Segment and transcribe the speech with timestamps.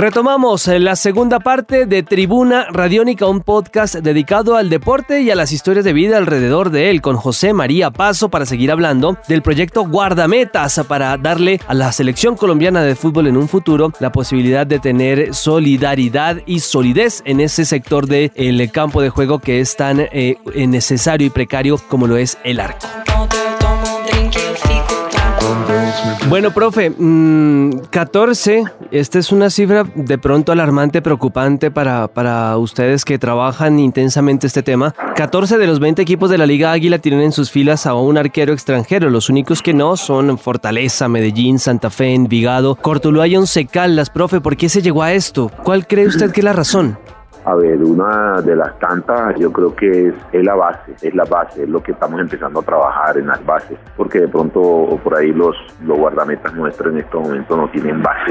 [0.00, 5.34] Retomamos eh, la segunda parte de Tribuna Radiónica, un podcast dedicado al deporte y a
[5.34, 9.42] las historias de vida alrededor de él, con José María Paso para seguir hablando del
[9.42, 14.66] proyecto Guardametas para darle a la selección colombiana de fútbol en un futuro la posibilidad
[14.66, 20.00] de tener solidaridad y solidez en ese sector del campo de juego que es tan
[20.00, 22.86] eh, necesario y precario como lo es el arco.
[26.30, 26.92] Bueno, profe,
[27.90, 33.80] 14, mm, esta es una cifra de pronto alarmante, preocupante para, para ustedes que trabajan
[33.80, 34.94] intensamente este tema.
[35.16, 38.16] 14 de los 20 equipos de la Liga Águila tienen en sus filas a un
[38.16, 39.10] arquero extranjero.
[39.10, 44.08] Los únicos que no son Fortaleza, Medellín, Santa Fe, Envigado, Cortuluá y Once Caldas.
[44.08, 45.50] Profe, ¿por qué se llegó a esto?
[45.64, 46.96] ¿Cuál cree usted que es la razón?
[47.50, 51.64] A ver, una de las tantas yo creo que es, la base, es la base,
[51.64, 55.32] es lo que estamos empezando a trabajar en las bases, porque de pronto por ahí
[55.32, 58.30] los, los guardametas nuestros en estos momentos no tienen base.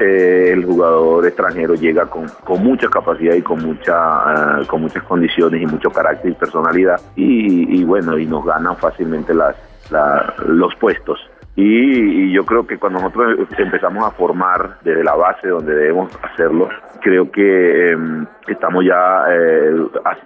[0.00, 2.26] Eh, el jugador extranjero llega con,
[2.62, 7.82] mucha capacidad y con mucha eh, con muchas condiciones y mucho carácter y personalidad y,
[7.84, 9.56] bueno y nos ganan fácilmente las
[10.46, 11.18] los puestos
[11.56, 16.68] y, yo creo que cuando nosotros empezamos a formar desde la base donde debemos hacerlo,
[17.00, 19.74] creo que em, estamos ya eh,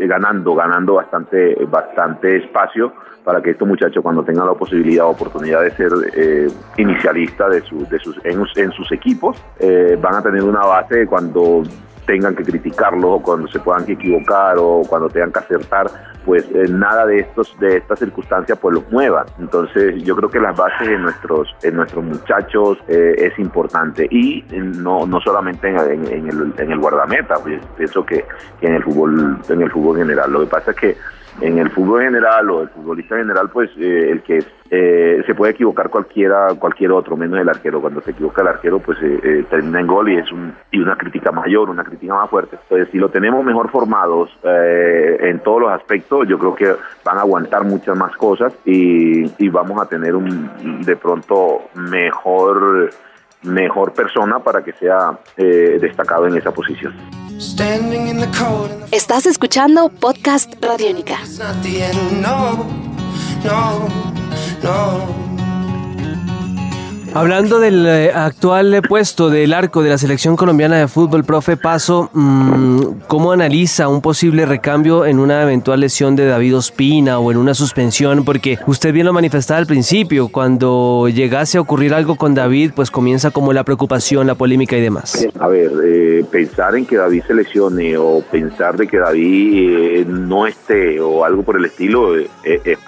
[0.00, 2.92] ganando, ganando bastante, bastante espacio
[3.24, 7.60] para que estos muchachos cuando tengan la posibilidad o oportunidad de ser eh, inicialistas de,
[7.88, 11.62] de sus, en, sus equipos, eh, van a tener una base cuando
[12.06, 15.86] tengan que criticarlo o cuando se puedan equivocar o cuando tengan que acertar,
[16.24, 19.26] pues eh, nada de estos de estas circunstancias pues los muevan.
[19.38, 24.44] Entonces yo creo que las bases en nuestros en nuestros muchachos eh, es importante y
[24.50, 28.24] no no solamente en, el, en el guardameta, pues, pienso que,
[28.60, 30.32] que, en el fútbol en el fútbol general.
[30.32, 30.96] Lo que pasa es que
[31.40, 34.38] en el fútbol general o el futbolista general, pues eh, el que
[34.70, 37.80] eh, se puede equivocar cualquiera, cualquier otro, menos el arquero.
[37.80, 40.96] Cuando se equivoca el arquero, pues eh, termina en gol y es un, y una
[40.96, 42.56] crítica mayor, una crítica más fuerte.
[42.62, 46.74] Entonces, si lo tenemos mejor formados en todos los aspectos, yo creo que
[47.04, 52.90] van a aguantar muchas más cosas y, y vamos a tener un de pronto mejor
[53.42, 56.94] mejor persona para que sea destacado en esa posición.
[58.92, 61.18] Estás escuchando Podcast Radiónica.
[67.14, 72.10] Hablando del eh, actual puesto del arco de la selección colombiana de fútbol, profe Paso,
[72.12, 77.36] mm, ¿cómo analiza un posible recambio en una eventual lesión de David Ospina o en
[77.36, 78.24] una suspensión?
[78.24, 82.90] Porque usted bien lo manifestaba al principio, cuando llegase a ocurrir algo con David, pues
[82.90, 85.24] comienza como la preocupación, la polémica y demás.
[85.38, 90.04] A ver, eh, pensar en que David se lesione o pensar de que David eh,
[90.08, 92.14] no esté o algo por el estilo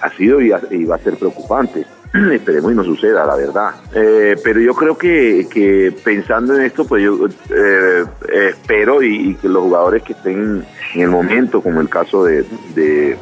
[0.01, 1.85] ha sido y va a ser preocupante.
[2.33, 3.71] esperemos y no suceda, la verdad.
[3.93, 8.05] Eh, pero yo creo que, que, pensando en esto, pues yo eh,
[8.51, 10.65] espero y, que los jugadores que estén
[10.95, 13.17] en el momento, como el caso de, de,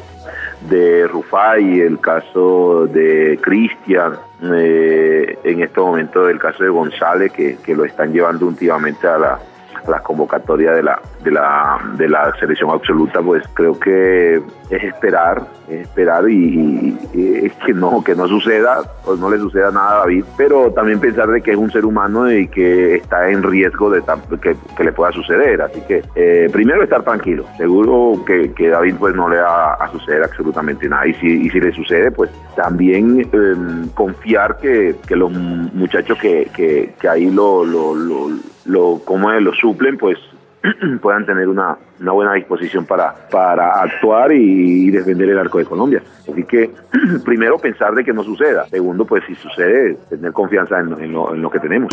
[0.68, 7.58] de Rufai, el caso de Cristian, eh, en este momento el caso de González, que,
[7.64, 9.40] que lo están llevando últimamente a la,
[9.88, 15.42] la convocatoria de la, de la, de la selección absoluta, pues creo que es esperar,
[15.68, 19.98] es esperar y, es que no, que no suceda, pues no le suceda nada a
[20.00, 23.90] David, pero también pensar de que es un ser humano y que está en riesgo
[23.90, 24.02] de
[24.40, 25.62] que, que le pueda suceder.
[25.62, 29.90] Así que eh, primero estar tranquilo, seguro que, que, David pues no le va a
[29.90, 31.06] suceder absolutamente nada.
[31.06, 36.48] Y si, y si le sucede, pues también em, confiar que, que, los muchachos que,
[36.54, 38.28] que, ahí lo, lo, lo,
[38.66, 40.18] lo, como lo suplen, pues
[41.00, 46.02] puedan tener una, una, buena disposición para, para actuar y, defender el arco de Colombia.
[46.30, 46.70] Así que,
[47.24, 48.66] primero, pensar de que no suceda.
[48.68, 51.92] Segundo, pues si sucede, tener confianza en, en, lo, en lo que tenemos.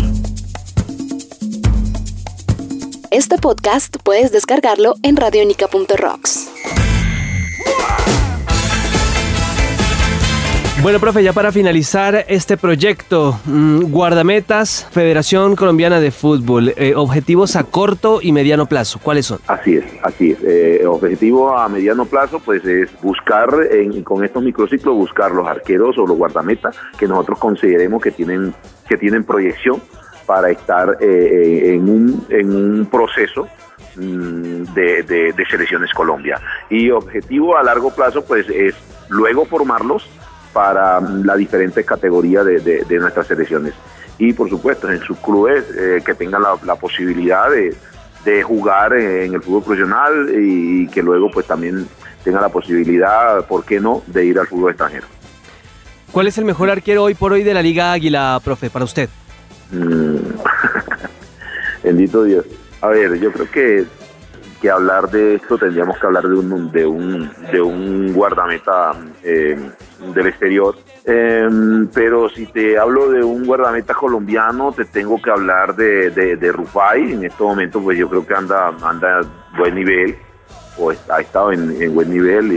[3.11, 6.42] Este podcast puedes descargarlo en radionica.rocks.
[10.83, 17.55] Bueno, profe, ya para finalizar este proyecto, mm, guardametas, Federación Colombiana de Fútbol, eh, objetivos
[17.55, 19.39] a corto y mediano plazo, ¿cuáles son?
[19.47, 20.43] Así es, así es.
[20.43, 23.49] Eh, objetivo a mediano plazo, pues es buscar,
[24.03, 28.53] con estos microciclos, buscar los arqueros o los guardametas que nosotros consideremos que tienen,
[28.89, 29.81] que tienen proyección
[30.25, 33.47] para estar eh, en, un, en un proceso
[33.95, 36.41] mm, de selecciones Colombia.
[36.69, 38.75] Y objetivo a largo plazo, pues es
[39.07, 40.09] luego formarlos
[40.53, 43.73] para la diferente categoría de, de, nuestras selecciones.
[44.19, 47.75] Y por supuesto, en sus clubes eh, que tengan la, posibilidad de,
[48.23, 51.87] de jugar en el fútbol profesional y que luego pues también
[52.23, 55.07] tenga la posibilidad, ¿por qué no?, de ir al fútbol extranjero.
[56.11, 59.09] ¿Cuál es el mejor arquero hoy por hoy de la Liga Águila, profe, para usted?
[59.71, 60.17] Mm.
[61.83, 62.45] Bendito Dios.
[62.81, 63.85] A ver, yo creo que,
[64.61, 69.57] que hablar de esto tendríamos que hablar de un, de un, de un guardameta eh,
[70.13, 70.75] del exterior.
[71.05, 76.51] Em, pero si te hablo de un guardameta colombiano, te tengo que hablar de, de,
[76.51, 77.13] Rufai.
[77.13, 80.15] En este momento, pues yo creo que anda, anda a buen nivel,
[80.77, 82.51] o ha estado en, buen nivel,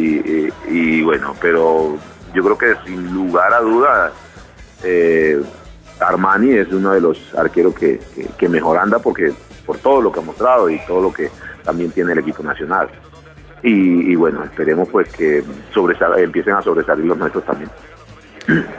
[0.69, 1.97] y, bueno, pero
[2.35, 4.13] yo creo que sin lugar a duda,
[4.83, 5.43] eh,
[6.01, 8.01] Armani es uno de los arqueros que,
[8.49, 9.33] mejor anda porque
[9.65, 11.31] por todo lo que ha mostrado y todo lo que
[11.65, 12.89] también tiene el equipo nacional.
[13.63, 15.43] Y, bueno, esperemos pues que
[16.19, 17.71] empiecen a sobresalir los nuestros también.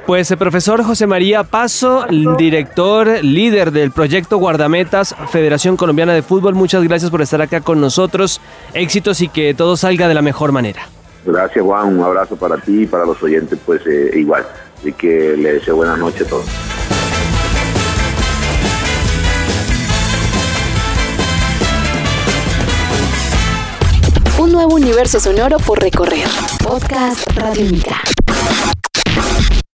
[0.05, 2.05] Pues el profesor José María Paso,
[2.37, 7.81] director, líder del proyecto Guardametas, Federación Colombiana de Fútbol, muchas gracias por estar acá con
[7.81, 8.39] nosotros.
[8.73, 10.87] Éxitos y que todo salga de la mejor manera.
[11.25, 14.45] Gracias Juan, un abrazo para ti y para los oyentes, pues eh, igual.
[14.79, 16.96] Así que le deseo buenas noches a todos.
[24.77, 26.27] Universo sonoro por recorrer.
[26.63, 28.26] Podcast Radio Mica.